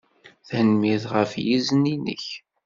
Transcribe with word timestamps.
Tanemmirt 0.47 1.05
ɣef 1.13 1.31
yizen-nnek. 1.45 2.25